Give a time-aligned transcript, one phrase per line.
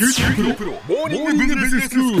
[0.00, 2.18] 九州大学モーニングビジネススクー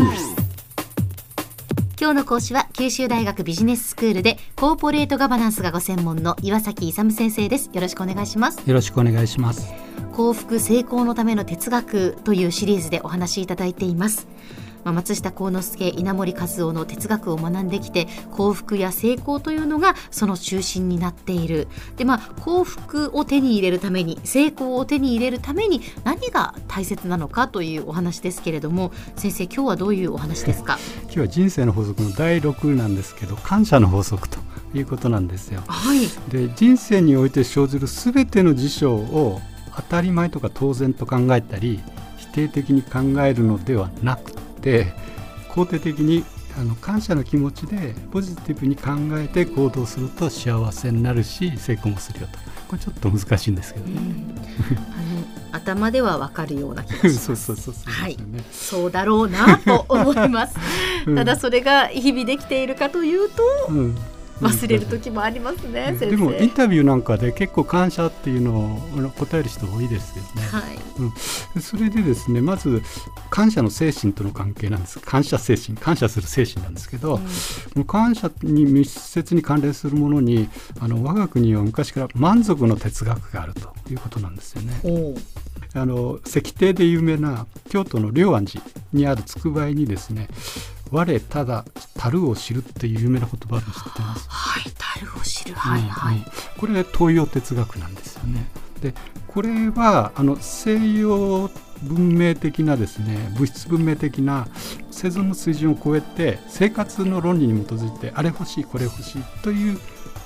[1.98, 7.70] 今日の講師は九州大学ビジネススクールでコーポレートガバナンスがご専門の岩崎勇先生です。
[7.72, 8.60] よろしくお願いします。
[8.68, 9.72] よろしくお願いします。
[10.12, 14.28] 幸福成功のための哲学というシリーズでお話しいただいています
[14.84, 21.68] まあ、松下幸之助稲森和夫の哲学を学んできて幸福や成功というのがその中心になっている。
[21.96, 30.78] で、まあ、幸福を手に入れるために成功を手に入れるために何が大切なのかというお話ですけれども先生今日はどういうお話ですか？
[31.04, 34.38] 今日は人生の法則の第6なんですけど感謝の法則と
[34.74, 35.62] いうことなんですよ。
[35.66, 36.00] はい、
[36.30, 39.40] で人生において生じる全ての事象を
[39.76, 41.80] 当たり前とか当然と考えたり
[42.18, 44.92] 否定的に考えるのではなくって
[45.48, 46.24] 肯定的に
[46.58, 52.38] あの感謝の気持ちでポジティブに考えて行動すると幸せになるし成功もするよと
[52.68, 54.00] これちょっと難しいんですけどね。
[54.78, 57.18] あの 頭ではわかるような気がします。
[57.26, 58.16] そうそうそうそう、ね、はい、
[58.52, 60.54] そうだろうなと思います。
[61.06, 63.96] うん、ただそれが日々できているかというと、うん、
[64.40, 70.78] 忘れる時もありますね、でもインタビューなんかで結構感謝っていうのを答える人多いですよね、はい。
[71.54, 72.82] うん、それでですねまず
[73.28, 74.98] 感謝の精神との関係なんです。
[75.00, 75.76] 感謝精神。
[75.76, 77.20] 感謝する精神なんですけど、
[77.76, 80.48] うん、感謝に密接に関連するものに
[80.80, 84.80] あの我が国は昔から満足の哲学があるということなんですよね。
[85.72, 90.28] あの石庭で有名な京都の龍安寺にある筑波にですね
[90.90, 94.26] 我ただ樽を知るっていう有名な言葉を知ってます。
[94.28, 95.54] はい、樽を知る。
[95.54, 96.24] はい、はい、うん、
[96.58, 98.46] これ東洋哲学なんですよね。
[98.80, 98.94] で、
[99.28, 101.50] これはあの西洋
[101.82, 104.48] 文明的なですね、物質文明的な
[104.90, 109.78] 生存の水準を超えて生活の論理に基づいてあれ欲しいこれ欲しいという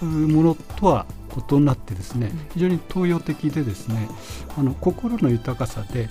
[0.03, 1.07] ものとは
[1.51, 4.09] 異なってですね、非常に東洋的でですね、
[4.57, 6.09] あの心の豊かさで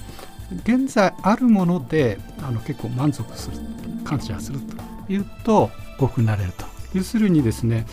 [0.64, 3.58] 現在あるものであの結構満足する
[4.04, 6.66] 感謝するというと幸福になれると。
[6.94, 7.88] 要するにですね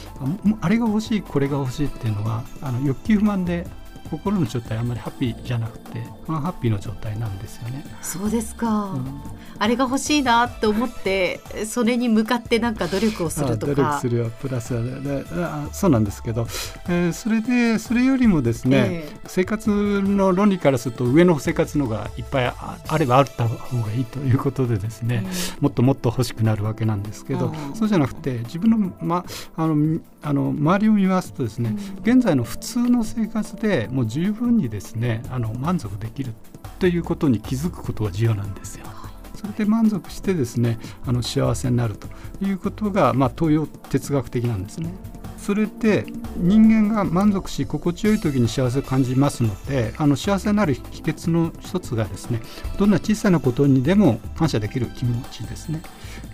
[0.61, 3.67] あれが欲しいこれが欲しいっていうのはあの欲求不満で
[4.11, 7.85] 心の状態あんまりハッピーじゃなくてアンハッピーの状態なんですよね。
[8.03, 9.21] そうですか、うん、
[9.59, 13.75] あれが欲しいなって思ってそれに向かってなんか努力をするとか。
[13.75, 14.75] 努力するはプラス
[15.33, 16.47] あそうなんですけど、
[16.89, 29.25] えー、それでそれよりもですね、えー、生活の論理からすると上の生活のがいっぱいあればあった方がいいということでですね、えー、もっともっと欲しくなるわけなんですけどそうじゃなくて自分の,、ま、
[29.57, 36.33] あのあの周りを見ますとですね、うん、現在の普通の生活でもう十分にですねあの満足できる
[36.79, 38.87] ということに気づくことが重要なんですよ。
[39.35, 42.09] それで満足してですねあの幸せになると
[42.45, 44.93] いうことが、まあ、東洋哲学的なんですね。
[45.39, 46.05] それで
[46.37, 52.43] 人間が満足し心地よい時に幸せを感じますのであの幸せになる秘訣の一つがですね
[52.79, 55.83] どんな小さなことにでも感謝できる気持ちですね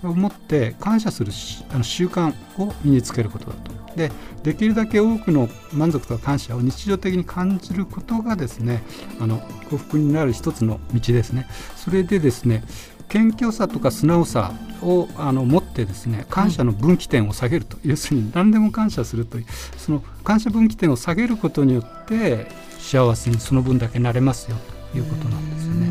[0.03, 1.31] を持って感謝する
[1.71, 4.13] あの習慣を身につけることだとで
[4.43, 8.83] できるだけ多くの満足とか感謝を日常的に感じることがですね
[9.21, 9.39] あの
[9.71, 11.49] 幸福になる一つの道ですね。
[11.77, 12.63] それでですね
[13.09, 14.53] 謙虚さとか素直さ
[14.83, 19.47] をあの持ってですね感謝の分岐点を下げると、はい、要するに何でも感謝するという
[19.77, 24.57] その感謝分岐点を下げることによって幸せにその分だけなれますよ
[24.93, 25.87] ということなんですよね。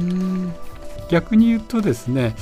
[1.09, 2.35] 逆に言うとですね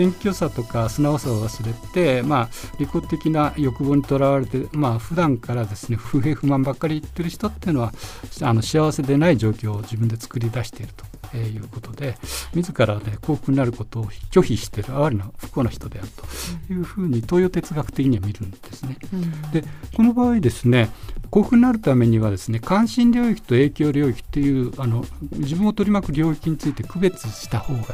[0.00, 7.92] 謙虚さとか素直さを忘れて、まあ、利己的な欲望にとらわれて、まあ普段からですね不平不満ばっかり言ってる人っていうのは
[8.40, 11.19] あの幸せでない状況を自分で作り出していると。
[11.34, 12.16] えー、いうことで
[12.54, 18.96] 自らね幸福になることを拒否している哀れな不幸な人であるというふうに東洋哲学的には見るんですね。
[19.12, 19.64] うん、で
[19.94, 20.90] この場合ですね
[21.30, 27.84] 幸福になるためにはですね関心領域と影響領域っていうあの自分を取り巻く領域について区別した方がいい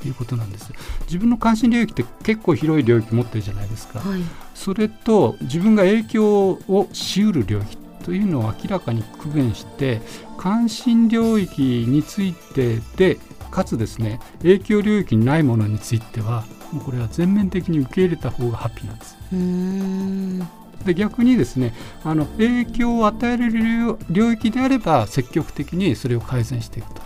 [0.00, 0.72] ということなんです。
[1.06, 4.20] 自分の関心領域って結構広い領域持ってるじゃないですか、はい、
[4.54, 7.77] それと自分が影響をしうる領域
[8.08, 10.00] というのを明らかに区別して
[10.38, 13.18] 関心領域についてで
[13.50, 20.46] かつですね影響領域にないものについてはもうこれは全面的に受け入れた方がハッピーなんで
[20.80, 20.86] す。
[20.86, 27.02] で逆にですねあの影響を与えられる領域であれば積極的にそれを改善していくと。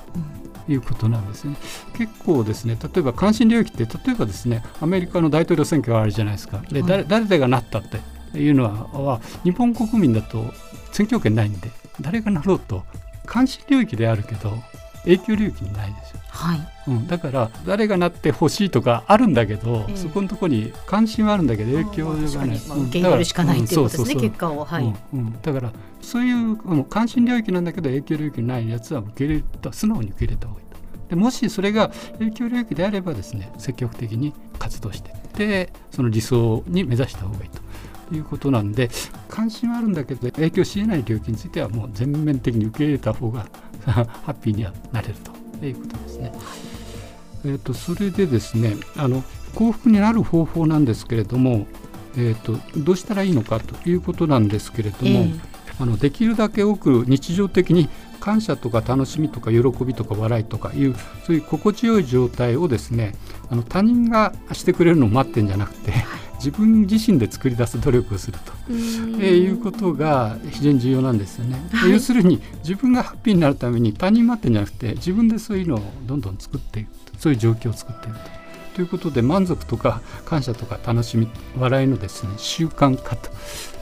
[0.69, 1.57] いうことなんですね。
[1.95, 6.63] 結構ですね例えば関心領域って例えばですねアメリカの大統領選挙があるじゃないですか。
[6.71, 7.99] で、誰誰がなったって
[8.35, 10.53] いうのは日本国民だと
[10.93, 11.71] 選挙権ないんで
[12.01, 12.85] 誰がなろうと
[13.33, 14.53] 監視領域であるけど
[15.05, 16.61] 影響領域にないですよ、はい。
[16.89, 22.15] うん、だから誰がなってほしいとかあるんだけど、えー、そこのところに関心はあるんだけど影響が
[22.47, 30.73] ない、まあ、受け入れるしかないっていうことですね、結果を、はい、うん、だからそういう関心領域なんだけど影響領域にないやつは受け入れた素直に受け入れた方がいいと。
[31.09, 37.61] でもしそれが影響領域であればですね積極的に活動していってその理想に目指した方がいいと。
[38.15, 38.91] いうことなんで
[39.29, 43.47] 関心はあるんだけど影響しえない領域についてはもう全面的に受け入れた方が
[43.85, 45.15] ハッピーにはなれる
[45.59, 46.33] ということですね。
[47.45, 49.25] えーと、それでですねあの
[49.55, 51.67] 幸福になる方法なんですけれども、
[52.17, 55.41] えーと、どうしたらいいのかということなんですけれども、えー、
[55.81, 57.89] あのできるだけ多く日常的に
[58.21, 60.95] 感謝とか楽しみとか喜びとか笑いとかいう
[61.27, 63.15] そういう心地よい状態をですね
[63.51, 65.93] あの他人がしてくれるのを待ってんじゃなくて
[66.43, 78.43] 自分自身で作り出す努力をすると、えー、いうことが非常に重要なんですよね、はい、要するに自分がハッピーになるために他人待ってんじゃなくて自分でそういうのをどんどん作っていくそういう状況を作っていると。
[78.75, 81.29] ということで満足とか感謝とか楽しみ
[81.59, 83.31] 笑いのですね習慣化と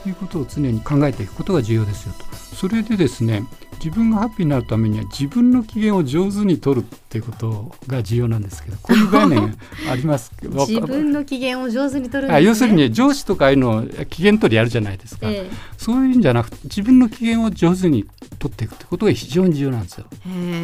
[0.05, 2.25] いうことを常に考えていくことが重要ですよと。
[2.55, 3.43] それでですね
[3.83, 9.57] 自分がハッピーになるためには自分の機嫌を上手に取るっていうことが重要なんですけどこういう概念
[9.89, 10.31] あります？
[10.41, 18.05] 自分の機嫌を上手に取る、ね、要するに上司とかいうの機嫌取りやるじゃないですか、ええ、そういうんじゃなくて自分の機嫌を上手に
[18.37, 20.05] 取っていくってことが非常に重要なんですよ。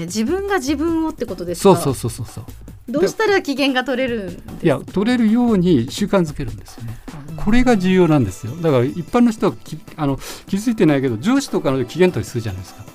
[0.06, 1.76] 自分が自分をってことですか？
[1.76, 2.46] そうそうそうそう
[2.88, 6.98] どうしたら機嫌が取れるいや取れるように習慣づけるんですよね。
[7.36, 8.54] これが重要なんですよ。
[8.62, 9.56] だから一般の人は
[9.96, 12.86] あの気づいてないけど上司とかの機嫌取りするじゃないですか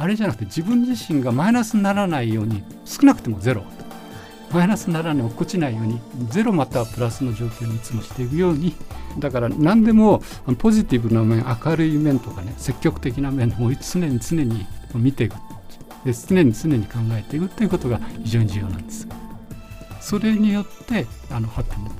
[0.00, 3.62] あれじゃなくて自分自身がマイナスにならないように少なくてもゼロ。
[4.50, 6.00] マイナスにならない落っこちないように
[6.30, 8.74] ゼロまたはプラスの状況にいつもしていくように。
[9.18, 10.22] だから何でも
[10.58, 15.36] ポジティブな面明るい面とかね積極的な面を常に常に見ていく。
[16.04, 19.06] で常に常に考えていくということが非常に重要なんです。
[20.00, 21.96] それによってあのハッピーになる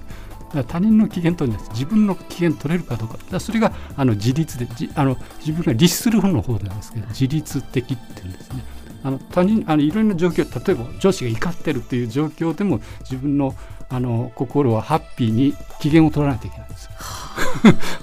[0.69, 1.71] 他人の機嫌取りです。
[1.71, 3.19] 自分の機嫌取れるかどうか。
[3.31, 8.65] だそれがあの自立であの自分が律する方の方なんですけど自律的っていうんですね。
[9.03, 13.55] あの他人あのいろんな状況例えば上司が怒ってるっていう状況でも自分の
[13.89, 16.89] あの心はハッピーに機嫌を取らないといけないんです。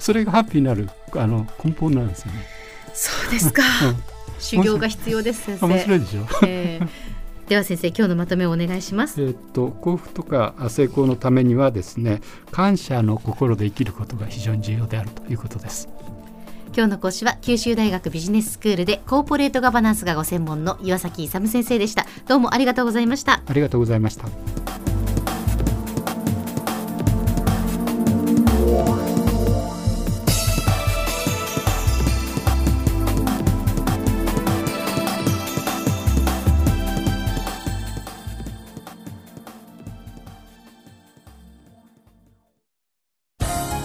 [0.00, 2.46] それがハッピーになるあの根本なんですよね。
[2.94, 3.62] そうですか、
[4.40, 5.66] 修行が必要です先生。
[5.66, 7.17] 面白いでしょ、えー
[7.48, 9.22] では先生今日のまとめをお願いします。
[9.22, 15.88] えっと幸福とか成功のためにはですね感謝の心で生きることが非常に重要であるということです。
[16.76, 22.06] 今日の講師は九州大学ビジネススクールでコーポレートガバナンスがご専門の岩崎勇先生でした。
[22.26, 23.42] どうもありがとうございました。
[23.46, 24.57] ありがとうございました